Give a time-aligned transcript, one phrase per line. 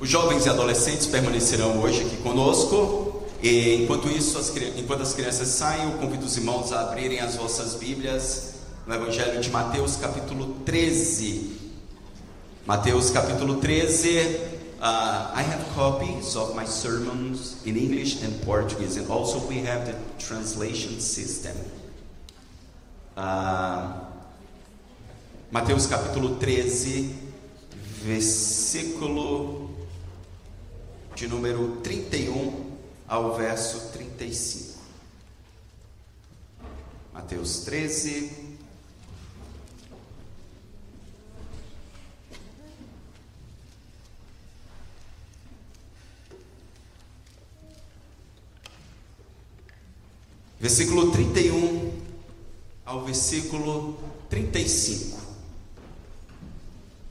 [0.00, 3.22] Os jovens e adolescentes permanecerão hoje aqui conosco.
[3.42, 7.36] E enquanto isso, as, enquanto as crianças saem, eu convido os irmãos a abrirem as
[7.36, 8.54] vossas Bíblias
[8.86, 11.54] no Evangelho de Mateus, capítulo 13.
[12.66, 14.50] Mateus, capítulo 13.
[14.80, 19.84] Uh, I have copies of my sermons in English and Portuguese, and also we have
[19.84, 21.52] the translation system.
[23.14, 23.92] Uh,
[25.52, 27.14] Mateus capítulo 13,
[28.02, 29.69] versículo
[31.20, 34.80] de número 31 ao verso 35.
[37.12, 38.56] Mateus 13,
[50.58, 52.00] versículo 31
[52.86, 53.98] ao versículo
[54.30, 55.29] 35.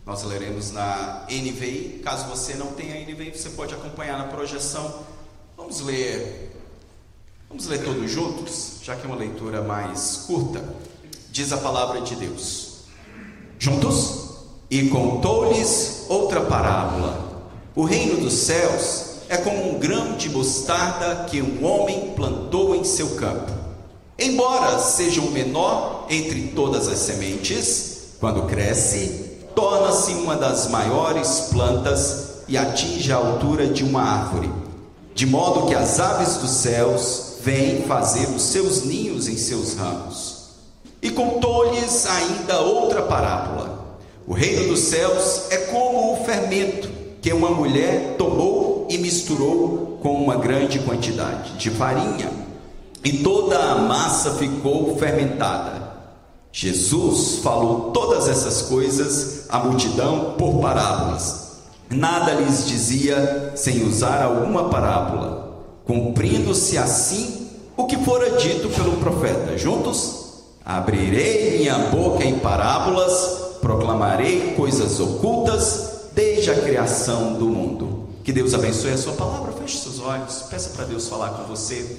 [0.10, 2.02] Nós leremos na NVI.
[2.04, 5.04] Caso você não tenha NVI, você pode acompanhar na projeção.
[5.56, 6.52] Vamos ler.
[7.48, 10.64] Vamos ler todos juntos, já que é uma leitura mais curta.
[11.30, 12.86] Diz a palavra de Deus.
[13.60, 14.30] Juntos?
[14.68, 17.46] E contou-lhes outra parábola.
[17.76, 22.84] O reino dos céus é como um grão de mostarda que um homem plantou em
[22.84, 23.52] seu campo.
[24.18, 32.30] Embora seja o menor entre todas as sementes, quando cresce, torna-se uma das maiores plantas
[32.48, 34.52] e atinge a altura de uma árvore,
[35.14, 40.40] de modo que as aves dos céus vêm fazer os seus ninhos em seus ramos.
[41.02, 46.90] E contou-lhes ainda outra parábola: O reino dos céus é como o fermento
[47.22, 52.32] que uma mulher tomou e misturou com uma grande quantidade de farinha,
[53.04, 55.89] e toda a massa ficou fermentada.
[56.52, 61.50] Jesus falou todas essas coisas à multidão por parábolas.
[61.90, 69.58] Nada lhes dizia sem usar alguma parábola, cumprindo-se assim o que fora dito pelo profeta.
[69.58, 78.10] Juntos, abrirei minha boca em parábolas, proclamarei coisas ocultas desde a criação do mundo.
[78.24, 79.54] Que Deus abençoe a sua palavra.
[79.54, 81.98] Feche seus olhos, peça para Deus falar com você.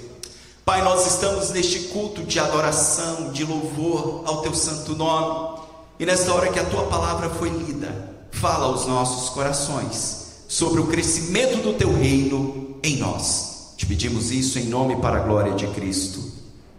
[0.71, 5.59] Pai, nós estamos neste culto de adoração, de louvor ao teu santo nome.
[5.99, 10.87] E nesta hora que a tua palavra foi lida, fala aos nossos corações sobre o
[10.87, 13.75] crescimento do teu reino em nós.
[13.77, 16.23] Te pedimos isso em nome para a glória de Cristo.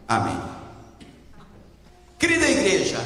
[0.07, 0.39] Amém.
[2.17, 3.05] Querida igreja,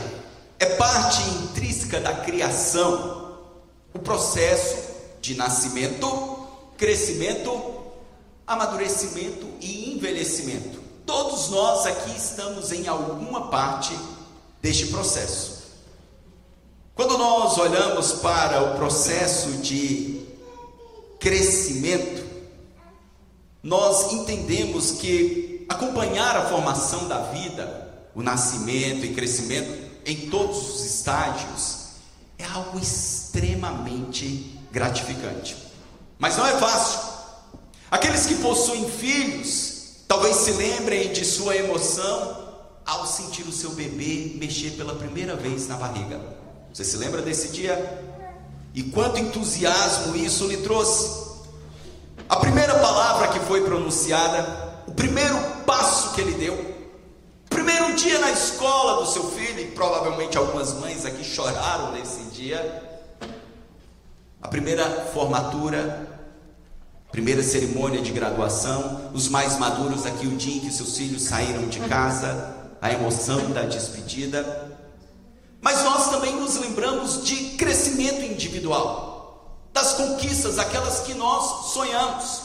[0.59, 3.40] é parte intrínseca da criação
[3.91, 4.78] o processo
[5.19, 6.46] de nascimento,
[6.78, 7.50] crescimento,
[8.48, 10.80] amadurecimento e envelhecimento.
[11.06, 13.98] Todos nós aqui estamos em alguma parte
[14.62, 15.64] deste processo.
[16.96, 20.26] Quando nós olhamos para o processo de
[21.20, 22.24] crescimento,
[23.62, 30.86] nós entendemos que acompanhar a formação da vida, o nascimento e crescimento em todos os
[30.86, 31.86] estágios,
[32.38, 35.56] é algo extremamente gratificante.
[36.18, 37.15] Mas não é fácil.
[37.96, 42.46] Aqueles que possuem filhos, talvez se lembrem de sua emoção
[42.86, 46.20] ao sentir o seu bebê mexer pela primeira vez na barriga.
[46.74, 47.74] Você se lembra desse dia?
[48.74, 51.10] E quanto entusiasmo isso lhe trouxe?
[52.28, 56.76] A primeira palavra que foi pronunciada, o primeiro passo que ele deu,
[57.50, 62.84] Primeiro dia na escola do seu filho, e provavelmente algumas mães aqui choraram nesse dia.
[64.42, 64.84] A primeira
[65.14, 66.15] formatura,
[67.16, 71.66] primeira cerimônia de graduação, os mais maduros aqui, o dia em que seus filhos saíram
[71.70, 74.70] de casa, a emoção da despedida.
[75.62, 82.42] Mas nós também nos lembramos de crescimento individual, das conquistas, aquelas que nós sonhamos.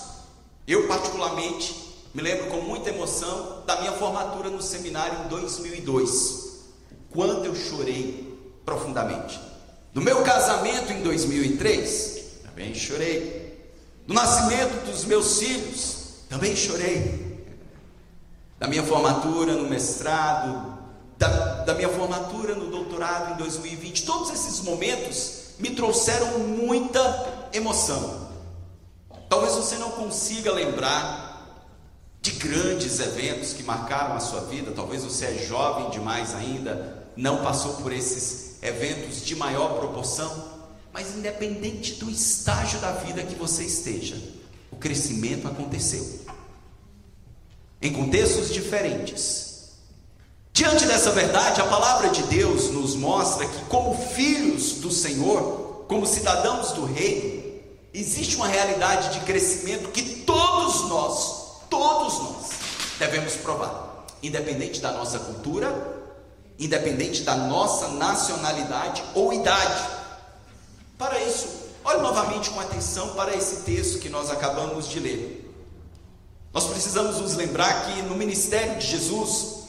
[0.69, 1.75] Eu, particularmente,
[2.15, 6.49] me lembro com muita emoção da minha formatura no seminário em 2002.
[7.11, 9.41] Quando eu chorei profundamente.
[9.93, 13.40] Do meu casamento em 2003, também chorei.
[14.07, 15.97] Do nascimento dos meus filhos,
[16.29, 17.31] também chorei.
[18.59, 20.79] Da minha formatura no mestrado,
[21.17, 21.29] da,
[21.65, 28.29] da minha formatura no doutorado em 2020, todos esses momentos me trouxeram muita emoção.
[29.29, 31.31] Talvez você não consiga lembrar
[32.21, 34.73] de grandes eventos que marcaram a sua vida.
[34.73, 40.50] Talvez você é jovem demais ainda, não passou por esses eventos de maior proporção,
[40.93, 44.21] mas independente do estágio da vida que você esteja,
[44.71, 46.21] o crescimento aconteceu.
[47.81, 49.51] Em contextos diferentes.
[50.53, 56.05] Diante dessa verdade, a palavra de Deus nos mostra que, como filhos do Senhor, como
[56.05, 57.43] cidadãos do reino,
[57.95, 62.51] existe uma realidade de crescimento que todos nós, todos nós,
[62.99, 65.99] devemos provar, independente da nossa cultura,
[66.59, 70.00] independente da nossa nacionalidade ou idade.
[71.01, 71.49] Para isso,
[71.83, 75.51] olhe novamente com atenção para esse texto que nós acabamos de ler.
[76.53, 79.61] Nós precisamos nos lembrar que no ministério de Jesus,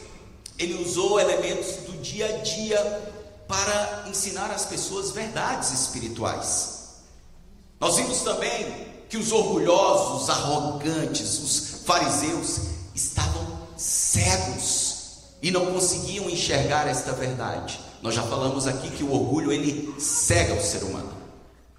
[0.59, 3.13] ele usou elementos do dia a dia
[3.47, 6.95] para ensinar às pessoas verdades espirituais.
[7.79, 12.59] Nós vimos também que os orgulhosos, os arrogantes, os fariseus
[12.93, 14.95] estavam cegos
[15.41, 17.79] e não conseguiam enxergar esta verdade.
[18.01, 21.20] Nós já falamos aqui que o orgulho ele cega o ser humano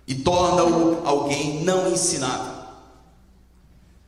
[0.07, 2.53] e torna-o alguém não ensinável.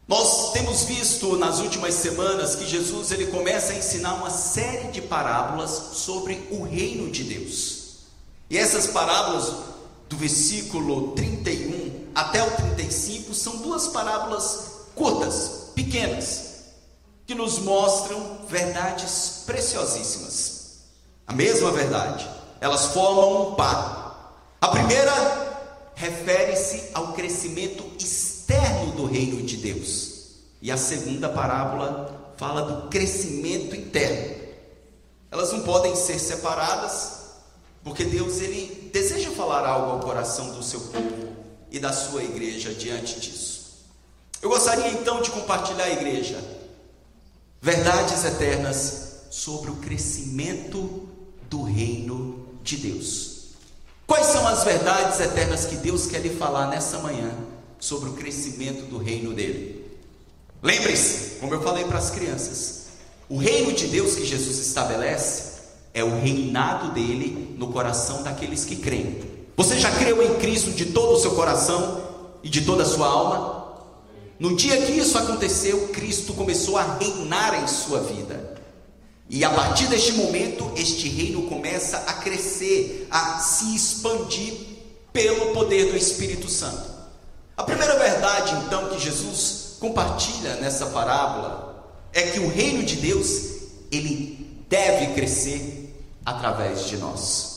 [0.07, 5.01] Nós temos visto nas últimas semanas que Jesus ele começa a ensinar uma série de
[5.01, 7.85] parábolas sobre o reino de Deus.
[8.51, 9.51] E essas parábolas
[10.09, 16.55] do versículo 31 até o 35 são duas parábolas curtas, pequenas,
[17.27, 20.81] que nos mostram verdades preciosíssimas.
[21.27, 22.29] A mesma verdade.
[22.61, 24.39] Elas formam um par.
[24.61, 25.44] A primeira
[26.05, 30.35] refere-se ao crescimento externo do reino de Deus.
[30.61, 34.45] E a segunda parábola fala do crescimento interno.
[35.31, 37.23] Elas não podem ser separadas,
[37.83, 41.33] porque Deus ele deseja falar algo ao coração do seu povo
[41.71, 43.55] e da sua igreja diante disso.
[44.43, 46.39] Eu gostaria então de compartilhar a igreja
[47.63, 51.09] verdades eternas sobre o crescimento
[51.49, 53.34] do reino de Deus.
[54.07, 57.33] Quais são as verdades eternas que Deus quer lhe falar nessa manhã
[57.79, 59.85] sobre o crescimento do reino dele?
[60.63, 62.87] Lembre-se, como eu falei para as crianças,
[63.29, 65.55] o reino de Deus que Jesus estabelece
[65.95, 69.21] é o reinado dele no coração daqueles que creem.
[69.57, 72.03] Você já creu em Cristo de todo o seu coração
[72.43, 73.65] e de toda a sua alma?
[74.39, 78.44] No dia que isso aconteceu, Cristo começou a reinar em sua vida.
[79.29, 84.55] E a partir deste momento, este reino começa a crescer, a se expandir
[85.13, 86.93] pelo poder do Espírito Santo.
[87.57, 93.29] A primeira verdade, então, que Jesus compartilha nessa parábola é que o reino de Deus,
[93.91, 95.95] ele deve crescer
[96.25, 97.55] através de nós.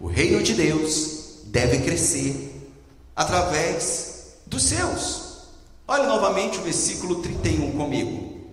[0.00, 2.70] O reino de Deus deve crescer
[3.14, 5.22] através dos seus.
[5.86, 8.43] Olhe novamente o versículo 31 comigo.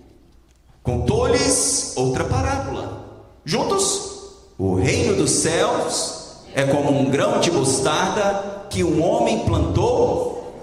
[0.83, 3.05] Contou-lhes outra parábola.
[3.45, 4.09] Juntos?
[4.57, 10.55] O reino dos céus é como um grão de mostarda que um homem plantou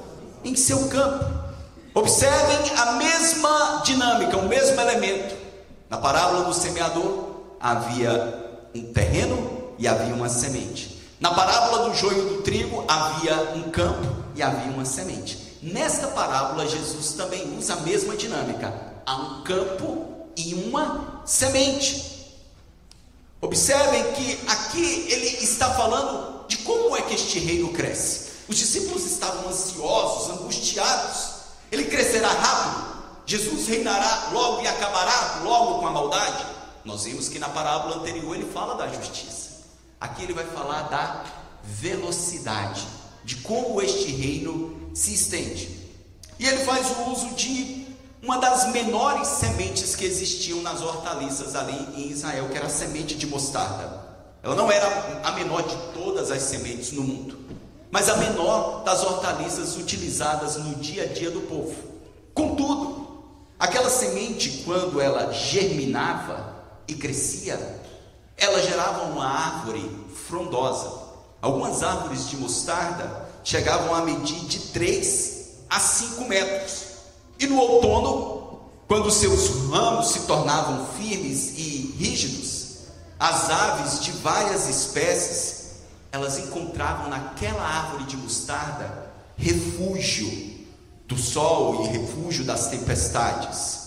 [0.44, 1.24] em seu campo.
[1.94, 5.34] Observem a mesma dinâmica, o mesmo elemento.
[5.88, 7.24] Na parábola do semeador
[7.60, 11.00] havia um terreno e havia uma semente.
[11.20, 15.58] Na parábola do joio do trigo havia um campo e havia uma semente.
[15.60, 18.72] Nesta parábola, Jesus também usa a mesma dinâmica:
[19.08, 22.36] há um campo e uma semente.
[23.40, 28.28] Observem que aqui ele está falando de como é que este reino cresce.
[28.48, 31.30] Os discípulos estavam ansiosos, angustiados.
[31.72, 32.98] Ele crescerá rápido.
[33.24, 36.44] Jesus reinará logo e acabará logo com a maldade.
[36.84, 39.48] Nós vimos que na parábola anterior ele fala da justiça.
[40.00, 41.24] Aqui ele vai falar da
[41.62, 42.86] velocidade,
[43.24, 45.88] de como este reino se estende.
[46.38, 47.87] E ele faz o uso de
[48.22, 53.14] uma das menores sementes que existiam nas hortaliças ali em Israel, que era a semente
[53.14, 54.06] de mostarda.
[54.42, 57.38] Ela não era a menor de todas as sementes no mundo,
[57.90, 61.74] mas a menor das hortaliças utilizadas no dia a dia do povo.
[62.34, 63.24] Contudo,
[63.58, 66.56] aquela semente, quando ela germinava
[66.86, 67.80] e crescia,
[68.36, 69.90] ela gerava uma árvore
[70.26, 71.08] frondosa.
[71.40, 75.38] Algumas árvores de mostarda chegavam a medir de 3
[75.70, 76.87] a 5 metros.
[77.38, 82.78] E no outono, quando seus ramos se tornavam firmes e rígidos,
[83.18, 85.58] as aves de várias espécies,
[86.10, 90.58] elas encontravam naquela árvore de mostarda refúgio
[91.06, 93.78] do sol e refúgio das tempestades.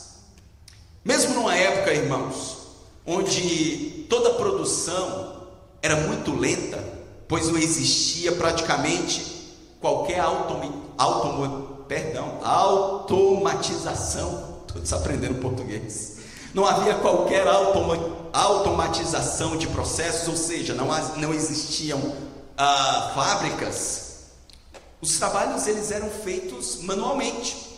[1.04, 2.58] Mesmo numa época, irmãos,
[3.06, 5.48] onde toda a produção
[5.82, 6.84] era muito lenta,
[7.28, 9.42] pois não existia praticamente
[9.80, 14.62] qualquer automi, automo, perdão, automatização.
[14.66, 16.20] Estou desaprendendo português.
[16.54, 17.98] Não havia qualquer automa,
[18.32, 22.00] automatização de processos, ou seja, não, não existiam
[22.58, 24.22] ah, fábricas.
[25.02, 27.78] Os trabalhos eles eram feitos manualmente.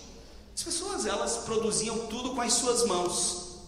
[0.56, 3.64] As pessoas elas produziam tudo com as suas mãos.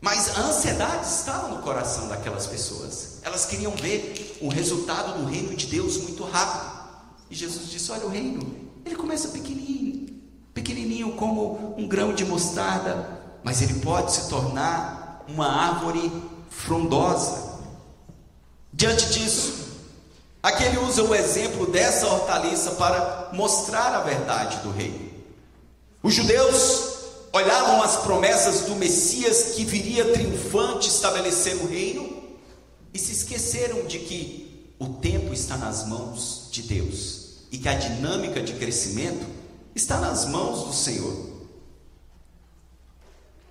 [0.00, 3.20] Mas a ansiedade estava no coração daquelas pessoas.
[3.22, 6.74] Elas queriam ver o resultado do reino de Deus muito rápido.
[7.30, 10.20] E Jesus disse: Olha, o reino, ele começa pequenininho,
[10.52, 16.12] pequenininho como um grão de mostarda, mas ele pode se tornar uma árvore
[16.50, 17.60] frondosa.
[18.72, 19.68] Diante disso,
[20.42, 25.10] aqui ele usa o exemplo dessa hortaliça para mostrar a verdade do reino.
[26.02, 26.94] Os judeus
[27.32, 32.22] olhavam as promessas do Messias que viria triunfante estabelecer o reino
[32.92, 37.23] e se esqueceram de que o tempo está nas mãos de Deus
[37.54, 39.24] e que a dinâmica de crescimento
[39.76, 41.14] está nas mãos do Senhor.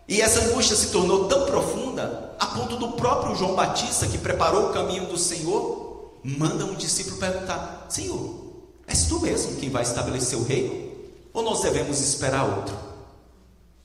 [0.10, 4.69] E essa angústia se tornou tão profunda a ponto do próprio João Batista, que preparou
[4.69, 8.43] o caminho do Senhor, manda um discípulo perguntar: Senhor,
[8.86, 10.91] és tu mesmo quem vai estabelecer o reino?
[11.31, 12.75] Ou nós devemos esperar outro?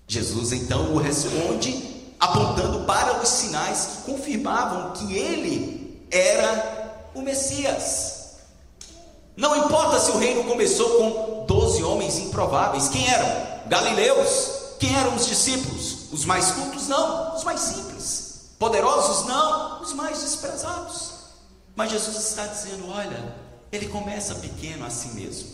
[0.08, 8.17] Jesus então o responde, apontando para os sinais que confirmavam que ele era o Messias.
[9.38, 13.68] Não importa se o reino começou com doze homens improváveis, quem eram?
[13.68, 14.74] Galileus.
[14.80, 16.12] Quem eram os discípulos?
[16.12, 16.88] Os mais cultos?
[16.88, 18.50] Não, os mais simples.
[18.58, 19.28] Poderosos?
[19.28, 21.12] Não, os mais desprezados.
[21.76, 23.36] Mas Jesus está dizendo: olha,
[23.70, 25.50] ele começa pequeno assim mesmo.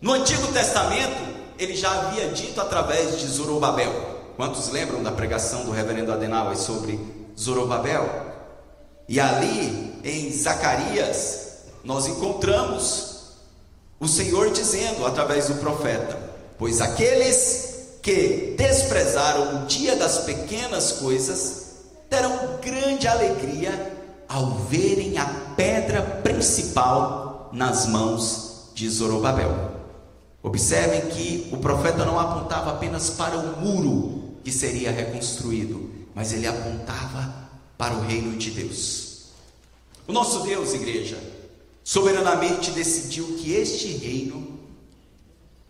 [0.00, 3.92] No Antigo Testamento, ele já havia dito através de Zorobabel.
[4.36, 6.98] Quantos lembram da pregação do reverendo Adenauer sobre
[7.38, 8.26] Zorobabel?
[9.08, 11.47] E ali, em Zacarias,
[11.84, 13.18] nós encontramos
[14.00, 16.18] o Senhor dizendo através do profeta:
[16.58, 21.66] Pois aqueles que desprezaram o dia das pequenas coisas
[22.08, 23.96] terão grande alegria
[24.28, 29.76] ao verem a pedra principal nas mãos de Zorobabel.
[30.42, 36.46] Observem que o profeta não apontava apenas para o muro que seria reconstruído, mas ele
[36.46, 37.34] apontava
[37.76, 39.26] para o reino de Deus.
[40.06, 41.18] O nosso Deus, igreja,
[41.88, 44.58] soberanamente decidiu que este reino,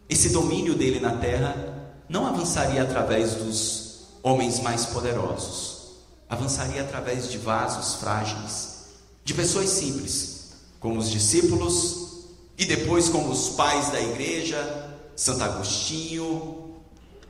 [0.09, 5.93] esse domínio dele na terra, não avançaria através dos homens mais poderosos,
[6.29, 8.87] avançaria através de vasos frágeis,
[9.25, 12.25] de pessoas simples, como os discípulos
[12.59, 16.81] e depois, como os pais da igreja, Santo Agostinho,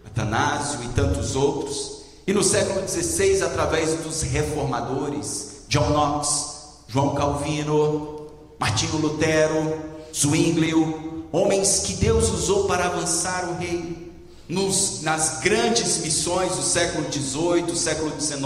[0.07, 2.05] Atanásio e tantos outros.
[2.27, 8.18] E no século XVI, através dos reformadores, John Knox, João Calvino,
[8.59, 9.81] Martinho Lutero,
[10.13, 14.09] Zwinglio, homens que Deus usou para avançar o reino.
[14.49, 18.41] Nos, nas grandes missões do século XVIII, século XIX,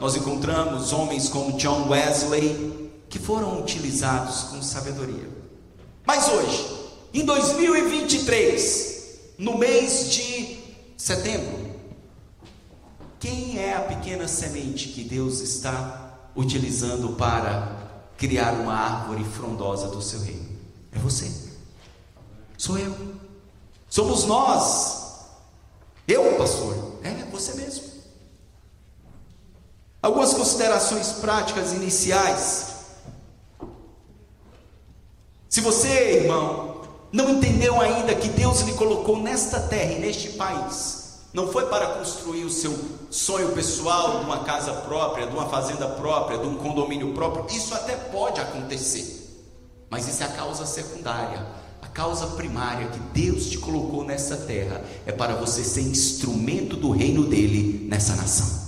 [0.00, 5.28] nós encontramos homens como John Wesley, que foram utilizados com sabedoria.
[6.06, 6.66] Mas hoje,
[7.12, 8.96] em 2023,
[9.38, 10.58] no mês de
[10.96, 11.66] setembro,
[13.20, 17.75] quem é a pequena semente que Deus está utilizando para
[18.16, 20.48] criar uma árvore frondosa do seu reino?
[20.92, 21.30] É você.
[22.56, 22.94] Sou eu.
[23.88, 25.26] Somos nós.
[26.06, 27.00] Eu, pastor.
[27.02, 27.84] É você mesmo.
[30.00, 32.76] Algumas considerações práticas iniciais
[35.56, 41.05] se você, irmão, não entendeu ainda que Deus lhe colocou nesta terra e neste país,
[41.32, 42.76] não foi para construir o seu
[43.10, 47.74] sonho pessoal de uma casa própria, de uma fazenda própria, de um condomínio próprio, isso
[47.74, 49.44] até pode acontecer,
[49.90, 51.46] mas isso é a causa secundária.
[51.82, 56.90] A causa primária que Deus te colocou nessa terra é para você ser instrumento do
[56.90, 58.66] reino dele nessa nação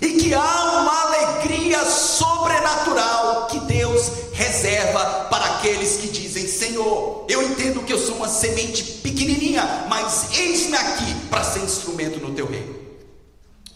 [0.00, 7.42] e que há uma alegria sobrenatural que Deus reserva para aqueles que dizem: Senhor, eu
[7.42, 12.46] entendo que eu sou uma semente pequenininha, mas eis-me aqui para ser instrumento no teu
[12.46, 12.76] reino.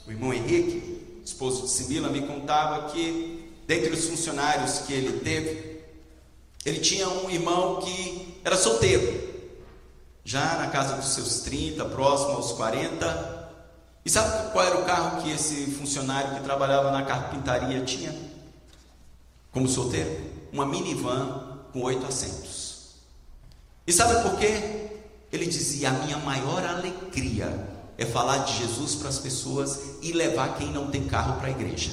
[0.07, 5.81] O irmão Henrique, esposo de Simila, me contava que, dentre os funcionários que ele teve,
[6.65, 9.31] ele tinha um irmão que era solteiro,
[10.23, 13.41] já na casa dos seus 30, próximo aos 40
[14.05, 18.15] e sabe qual era o carro que esse funcionário que trabalhava na carpintaria tinha?
[19.53, 20.25] Como solteiro?
[20.53, 22.95] Uma minivan com oito assentos.
[23.87, 24.90] E sabe por quê?
[25.33, 30.57] Ele dizia: A minha maior alegria é falar de Jesus para as pessoas e levar
[30.57, 31.91] quem não tem carro para a igreja.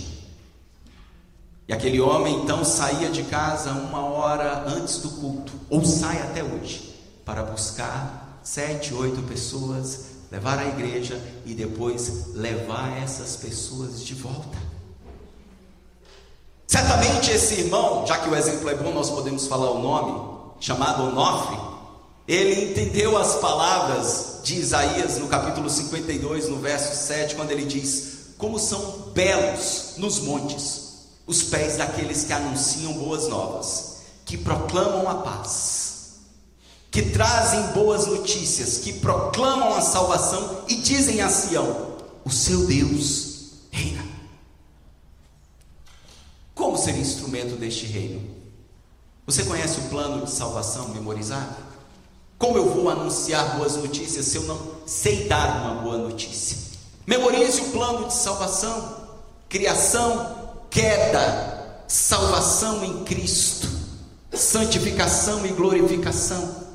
[1.68, 6.42] E aquele homem então saía de casa uma hora antes do culto, ou sai até
[6.42, 14.14] hoje, para buscar sete, oito pessoas levar à igreja e depois levar essas pessoas de
[14.14, 14.58] volta.
[16.66, 21.04] Certamente esse irmão, já que o exemplo é bom, nós podemos falar o nome, chamado
[21.04, 21.58] Onofre,
[22.28, 28.34] ele entendeu as palavras de Isaías no capítulo 52, no verso 7, quando ele diz:
[28.38, 30.88] Como são belos nos montes
[31.26, 36.16] os pés daqueles que anunciam boas novas, que proclamam a paz,
[36.92, 43.52] que trazem boas notícias, que proclamam a salvação e dizem a Sião: o seu Deus
[43.72, 44.06] reina.
[46.54, 48.36] Como ser instrumento deste reino?
[49.26, 51.67] Você conhece o plano de salvação memorizado?
[52.38, 56.58] Como eu vou anunciar boas notícias se eu não sei dar uma boa notícia?
[57.06, 58.98] Memorize o plano de salvação:
[59.50, 63.68] criação, queda, salvação em Cristo,
[64.32, 66.68] santificação e glorificação.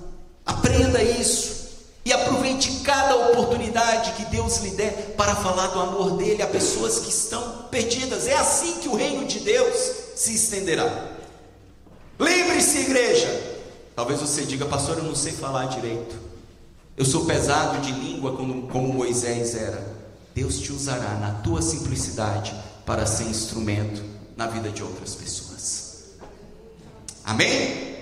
[0.44, 1.62] Aprenda isso.
[2.04, 6.98] E aproveite cada oportunidade que Deus lhe der para falar do amor dele a pessoas
[6.98, 8.26] que estão perdidas.
[8.26, 9.76] É assim que o reino de Deus
[10.16, 11.12] se estenderá.
[12.18, 13.51] Lembre-se, igreja.
[13.94, 16.16] Talvez você diga, pastor, eu não sei falar direito.
[16.96, 19.86] Eu sou pesado de língua como, como Moisés era.
[20.34, 22.54] Deus te usará na tua simplicidade
[22.86, 24.02] para ser instrumento
[24.36, 26.12] na vida de outras pessoas.
[27.24, 27.92] Amém?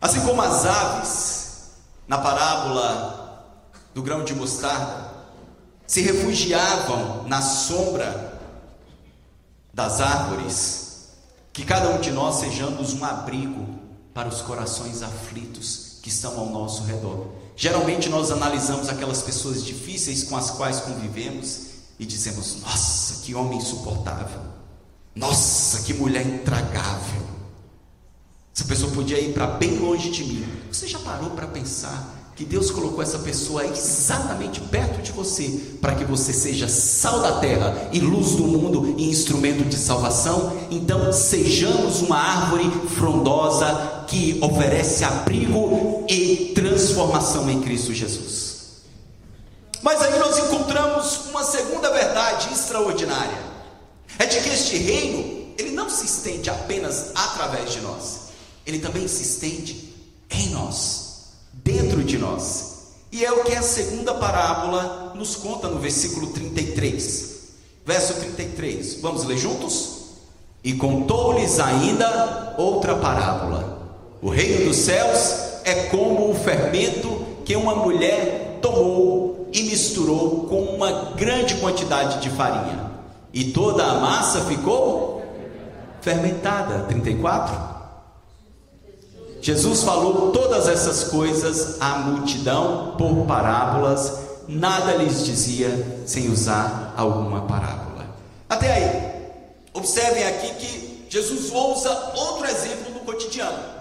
[0.00, 1.44] Assim como as aves
[2.06, 5.12] na parábola do grão de mostarda,
[5.86, 8.40] se refugiavam na sombra
[9.72, 11.08] das árvores,
[11.52, 13.83] que cada um de nós sejamos um abrigo
[14.14, 17.26] para os corações aflitos que estão ao nosso redor.
[17.56, 21.66] Geralmente nós analisamos aquelas pessoas difíceis com as quais convivemos
[21.98, 24.40] e dizemos: Nossa, que homem insuportável!
[25.14, 27.22] Nossa, que mulher intragável!
[28.54, 30.46] Essa pessoa podia ir para bem longe de mim.
[30.70, 35.94] Você já parou para pensar que Deus colocou essa pessoa exatamente perto de você, para
[35.94, 40.52] que você seja sal da terra e luz do mundo e instrumento de salvação?
[40.70, 48.54] Então, sejamos uma árvore frondosa que oferece abrigo e transformação em Cristo Jesus.
[49.82, 53.38] Mas aí nós encontramos uma segunda verdade extraordinária:
[54.18, 58.24] é de que este reino, ele não se estende apenas através de nós
[58.66, 59.92] ele também se estende
[60.30, 62.72] em nós, dentro de nós.
[63.12, 67.34] E é o que a segunda parábola nos conta no versículo 33.
[67.84, 69.00] Verso 33.
[69.00, 70.04] Vamos ler juntos?
[70.64, 73.73] E contou-lhes ainda outra parábola.
[74.24, 80.62] O reino dos céus é como o fermento que uma mulher tomou e misturou com
[80.62, 82.90] uma grande quantidade de farinha.
[83.34, 85.22] E toda a massa ficou
[86.00, 86.84] fermentada.
[86.84, 87.54] 34.
[89.42, 97.42] Jesus falou todas essas coisas à multidão por parábolas, nada lhes dizia sem usar alguma
[97.42, 98.06] parábola.
[98.48, 99.12] Até aí,
[99.74, 103.73] observem aqui que Jesus usa outro exemplo no cotidiano.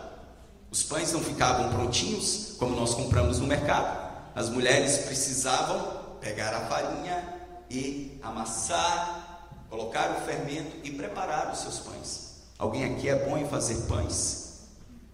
[0.74, 4.12] Os pães não ficavam prontinhos, como nós compramos no mercado.
[4.34, 7.32] As mulheres precisavam pegar a farinha
[7.70, 12.42] e amassar, colocar o fermento e preparar os seus pães.
[12.58, 14.62] Alguém aqui é bom em fazer pães?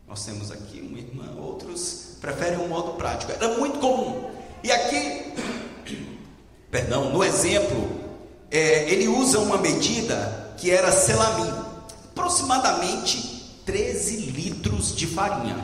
[0.07, 3.33] Nós temos aqui uma irmã, outros preferem um modo prático.
[3.33, 4.31] Era muito comum.
[4.63, 5.33] E aqui,
[6.71, 7.99] perdão, no exemplo,
[8.49, 11.53] é, ele usa uma medida que era selamim,
[12.11, 15.57] aproximadamente 13 litros de farinha.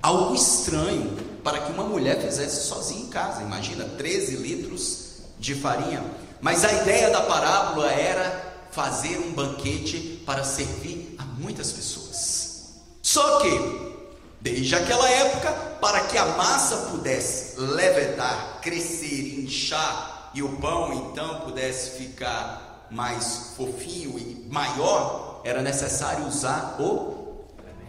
[0.00, 3.42] Algo estranho para que uma mulher fizesse sozinha em casa.
[3.42, 6.04] Imagina, 13 litros de farinha.
[6.40, 12.74] Mas a ideia da parábola era fazer um banquete para servir a muitas pessoas.
[13.02, 13.94] Só que,
[14.40, 21.40] desde aquela época, para que a massa pudesse levedar, crescer, inchar e o pão então
[21.40, 27.17] pudesse ficar mais fofinho e maior, era necessário usar o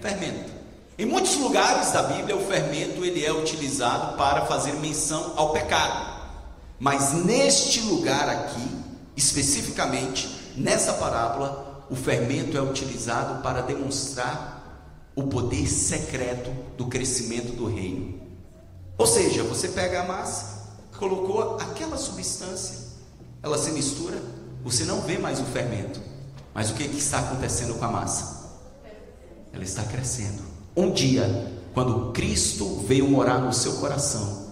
[0.01, 0.51] fermento.
[0.97, 6.19] Em muitos lugares da Bíblia, o fermento ele é utilizado para fazer menção ao pecado.
[6.77, 8.69] Mas neste lugar aqui,
[9.15, 14.59] especificamente nessa parábola, o fermento é utilizado para demonstrar
[15.15, 18.19] o poder secreto do crescimento do reino.
[18.97, 22.77] Ou seja, você pega a massa, colocou aquela substância,
[23.41, 24.21] ela se mistura,
[24.63, 26.01] você não vê mais o fermento.
[26.53, 28.38] Mas o que, que está acontecendo com a massa?
[29.53, 30.43] Ela está crescendo.
[30.75, 34.49] Um dia, quando Cristo veio morar no seu coração,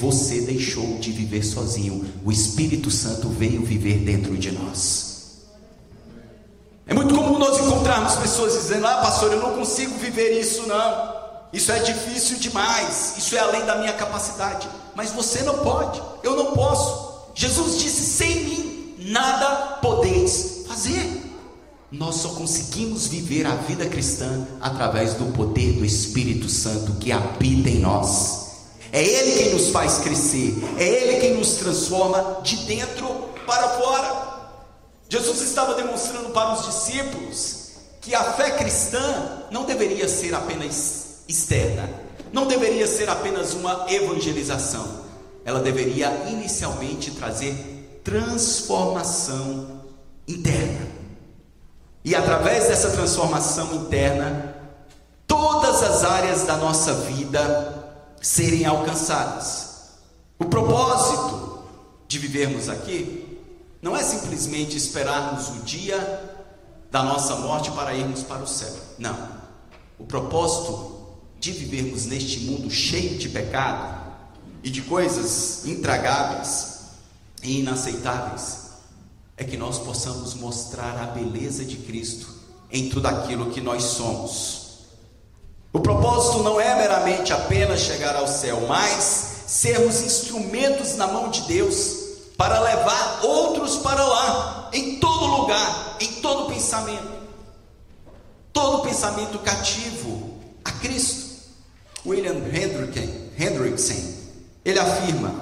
[0.00, 5.14] você deixou de viver sozinho, o Espírito Santo veio viver dentro de nós.
[6.86, 11.14] É muito comum nós encontrarmos pessoas dizendo: Ah, pastor, eu não consigo viver isso, não.
[11.52, 13.14] Isso é difícil demais.
[13.16, 14.68] Isso é além da minha capacidade.
[14.94, 17.30] Mas você não pode, eu não posso.
[17.34, 21.23] Jesus disse: Sem mim nada podeis fazer.
[21.98, 27.68] Nós só conseguimos viver a vida cristã através do poder do Espírito Santo que habita
[27.68, 28.48] em nós.
[28.90, 33.06] É Ele quem nos faz crescer, é Ele quem nos transforma de dentro
[33.46, 34.50] para fora.
[35.08, 37.68] Jesus estava demonstrando para os discípulos
[38.00, 41.88] que a fé cristã não deveria ser apenas externa,
[42.32, 45.04] não deveria ser apenas uma evangelização,
[45.44, 49.80] ela deveria inicialmente trazer transformação
[50.26, 50.83] interna.
[52.04, 54.54] E através dessa transformação interna,
[55.26, 57.82] todas as áreas da nossa vida
[58.20, 59.94] serem alcançadas.
[60.38, 61.64] O propósito
[62.06, 63.40] de vivermos aqui
[63.80, 65.98] não é simplesmente esperarmos o dia
[66.90, 68.74] da nossa morte para irmos para o céu.
[68.98, 69.16] Não.
[69.98, 71.06] O propósito
[71.40, 74.12] de vivermos neste mundo cheio de pecado
[74.62, 76.80] e de coisas intragáveis
[77.42, 78.63] e inaceitáveis
[79.36, 82.28] é que nós possamos mostrar a beleza de Cristo
[82.70, 84.64] em tudo aquilo que nós somos.
[85.72, 91.42] O propósito não é meramente apenas chegar ao céu, mas sermos instrumentos na mão de
[91.42, 92.04] Deus
[92.36, 97.14] para levar outros para lá, em todo lugar, em todo pensamento.
[98.52, 101.24] Todo pensamento cativo a Cristo.
[102.06, 102.36] William
[103.36, 104.14] Hendrickson,
[104.64, 105.34] ele afirma: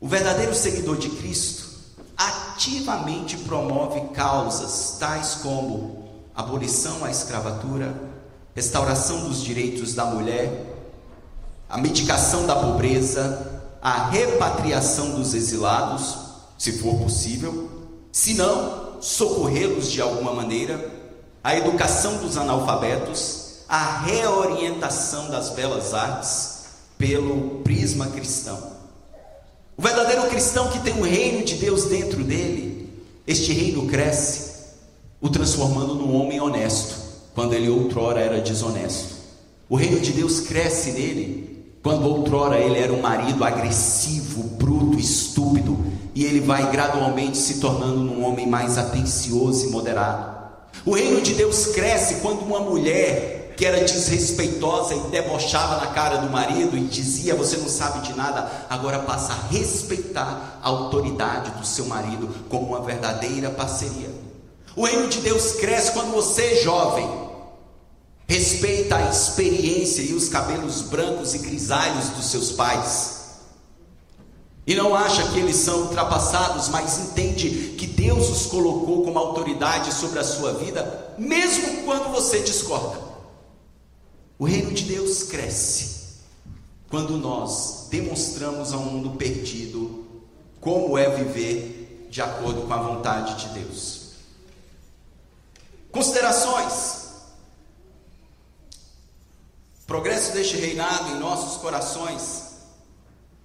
[0.00, 1.63] o verdadeiro seguidor de Cristo
[2.54, 7.92] ativamente promove causas tais como abolição à escravatura,
[8.54, 10.72] restauração dos direitos da mulher,
[11.68, 16.16] a medicação da pobreza, a repatriação dos exilados,
[16.56, 17.68] se for possível,
[18.12, 20.92] se não, socorrê-los de alguma maneira,
[21.42, 28.73] a educação dos analfabetos, a reorientação das belas artes pelo prisma cristão.
[29.76, 32.88] O verdadeiro cristão que tem o reino de Deus dentro dele,
[33.26, 34.54] este reino cresce,
[35.20, 36.94] o transformando num homem honesto,
[37.34, 39.14] quando ele outrora era desonesto.
[39.68, 45.76] O reino de Deus cresce nele quando outrora ele era um marido agressivo, bruto, estúpido,
[46.14, 50.34] e ele vai gradualmente se tornando um homem mais atencioso e moderado.
[50.86, 56.18] O reino de Deus cresce quando uma mulher que era desrespeitosa e debochava na cara
[56.18, 61.50] do marido e dizia: Você não sabe de nada, agora passa a respeitar a autoridade
[61.52, 64.10] do seu marido como uma verdadeira parceria.
[64.76, 67.24] O reino de Deus cresce quando você, jovem,
[68.26, 73.24] Respeita a experiência e os cabelos brancos e grisalhos dos seus pais.
[74.66, 79.92] E não acha que eles são ultrapassados, mas entende que Deus os colocou como autoridade
[79.92, 83.03] sobre a sua vida, mesmo quando você discorda.
[84.44, 86.18] O reino de Deus cresce
[86.90, 90.04] quando nós demonstramos ao mundo perdido
[90.60, 94.10] como é viver de acordo com a vontade de Deus.
[95.90, 97.06] Considerações.
[99.86, 102.48] Progresso deste reinado em nossos corações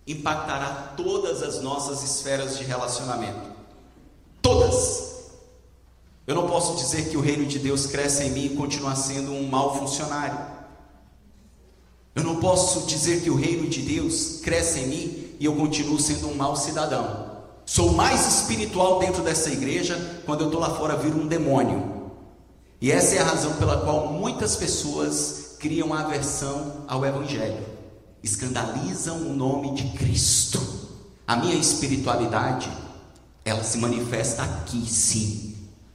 [0.06, 3.50] impactará todas as nossas esferas de relacionamento.
[4.42, 5.30] Todas.
[6.28, 9.32] Eu não posso dizer que o reino de Deus cresce em mim e continua sendo
[9.32, 10.59] um mau funcionário.
[12.20, 15.98] Eu não posso dizer que o reino de Deus cresce em mim e eu continuo
[15.98, 17.30] sendo um mau cidadão.
[17.66, 22.12] Sou mais espiritual dentro dessa igreja, quando eu estou lá fora viro um demônio.
[22.82, 27.66] E essa é a razão pela qual muitas pessoas criam aversão ao Evangelho,
[28.22, 30.62] escandalizam o nome de Cristo.
[31.26, 32.70] A minha espiritualidade,
[33.46, 35.49] ela se manifesta aqui sim.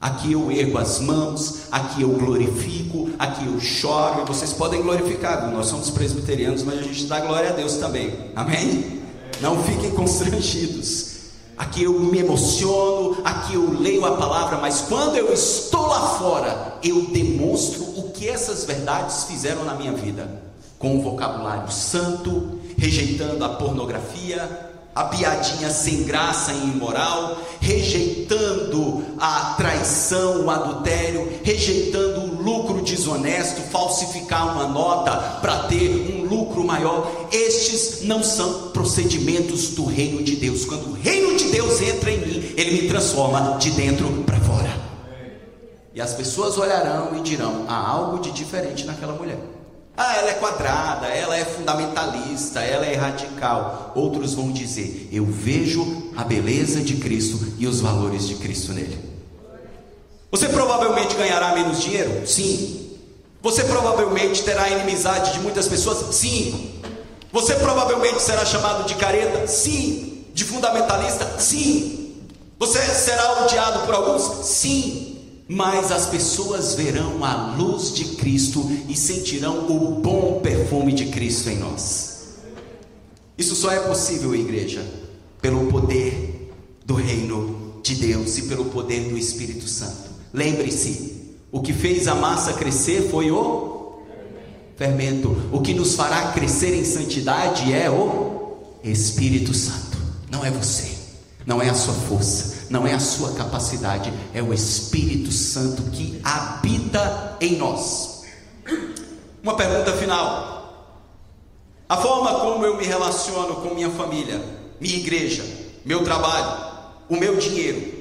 [0.05, 5.69] Aqui eu ergo as mãos, aqui eu glorifico, aqui eu choro, vocês podem glorificar, nós
[5.69, 9.01] somos presbiterianos, mas a gente dá glória a Deus também, amém?
[9.41, 11.15] Não fiquem constrangidos.
[11.57, 16.79] Aqui eu me emociono, aqui eu leio a palavra, mas quando eu estou lá fora,
[16.83, 20.29] eu demonstro o que essas verdades fizeram na minha vida,
[20.79, 29.55] com um vocabulário santo, rejeitando a pornografia, a piadinha sem graça e imoral, rejeitando a
[29.57, 37.29] traição, o adultério, rejeitando o lucro desonesto, falsificar uma nota para ter um lucro maior.
[37.33, 40.65] Estes não são procedimentos do reino de Deus.
[40.65, 44.85] Quando o reino de Deus entra em mim, ele me transforma de dentro para fora.
[45.93, 49.39] E as pessoas olharão e dirão: há algo de diferente naquela mulher.
[49.97, 53.93] Ah, ela é quadrada, ela é fundamentalista, ela é radical.
[53.95, 58.99] Outros vão dizer: Eu vejo a beleza de Cristo e os valores de Cristo nele.
[60.33, 62.27] Você provavelmente ganhará menos dinheiro?
[62.27, 62.99] Sim.
[63.41, 66.13] Você provavelmente terá inimizade de muitas pessoas?
[66.17, 66.81] Sim.
[67.31, 69.47] Você provavelmente será chamado de careta?
[69.47, 70.25] Sim.
[70.35, 71.39] De fundamentalista?
[71.39, 72.17] Sim.
[72.59, 74.47] Você será odiado por alguns?
[74.47, 75.14] Sim
[75.55, 81.49] mas as pessoas verão a luz de Cristo e sentirão o bom perfume de Cristo
[81.49, 82.35] em nós.
[83.39, 84.85] Isso só é possível, igreja,
[85.41, 86.53] pelo poder
[86.85, 90.11] do reino de Deus e pelo poder do Espírito Santo.
[90.33, 91.15] Lembre-se,
[91.53, 94.01] O que fez a massa crescer foi o
[94.77, 95.37] fermento.
[95.53, 99.97] O que nos fará crescer em santidade é o Espírito Santo.
[100.29, 100.91] Não é você,
[101.47, 106.21] não é a sua força, não é a sua capacidade, é o Espírito Santo que
[106.25, 108.25] habita em nós.
[109.41, 110.99] Uma pergunta final.
[111.89, 114.43] A forma como eu me relaciono com minha família,
[114.81, 115.45] minha igreja,
[115.85, 116.75] meu trabalho,
[117.09, 117.95] o meu dinheiro,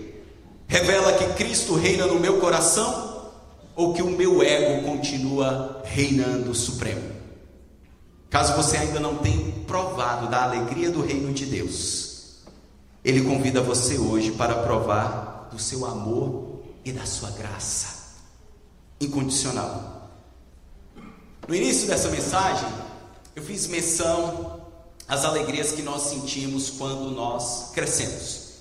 [0.67, 3.31] revela que Cristo reina no meu coração
[3.75, 7.11] ou que o meu ego continua reinando supremo?
[8.27, 12.12] Caso você ainda não tenha provado da alegria do reino de Deus,
[13.03, 18.03] Ele convida você hoje para provar do seu amor e da sua graça
[18.99, 20.09] incondicional.
[21.47, 22.69] No início dessa mensagem,
[23.35, 24.61] eu fiz menção
[25.07, 28.53] às alegrias que nós sentimos quando nós crescemos.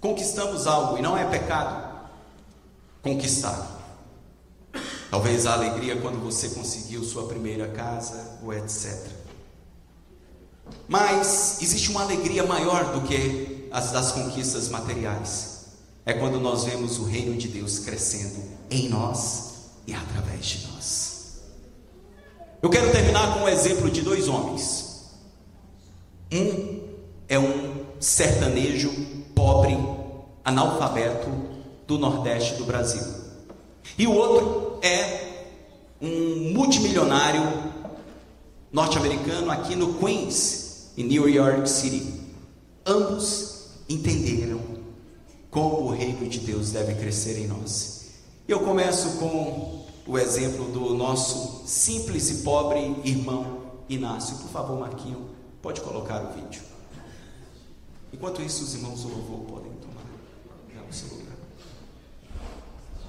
[0.00, 1.90] Conquistamos algo e não é pecado
[3.02, 3.78] conquistar.
[5.10, 9.19] Talvez a alegria quando você conseguiu sua primeira casa, ou etc.
[10.88, 15.66] Mas existe uma alegria maior do que as das conquistas materiais.
[16.04, 19.50] É quando nós vemos o reino de Deus crescendo em nós
[19.86, 21.10] e através de nós.
[22.62, 25.10] Eu quero terminar com um exemplo de dois homens.
[26.32, 26.80] Um
[27.28, 28.90] é um sertanejo
[29.34, 29.78] pobre,
[30.44, 31.30] analfabeto
[31.86, 33.02] do Nordeste do Brasil.
[33.96, 35.44] E o outro é
[36.00, 37.42] um multimilionário
[38.72, 40.59] norte-americano aqui no Queens,
[41.00, 42.12] em New York City.
[42.84, 44.60] Ambos entenderam
[45.50, 48.10] como o reino de Deus deve crescer em nós.
[48.46, 54.36] Eu começo com o exemplo do nosso simples e pobre irmão Inácio.
[54.36, 55.30] Por favor, Marquinho,
[55.62, 56.62] pode colocar o vídeo.
[58.12, 60.04] Enquanto isso, os irmãos do louvor podem tomar
[60.88, 61.29] o seu lugar.